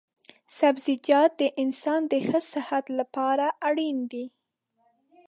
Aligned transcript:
سبزيجات 0.59 1.31
د 1.41 1.43
انسان 1.63 2.01
د 2.11 2.13
ښه 2.27 2.39
صحت 2.53 2.85
لپاره 2.99 3.45
اړين 3.67 3.97
دي 4.11 4.25